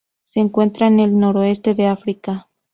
[0.23, 2.49] Se encuentra en el noroeste de África.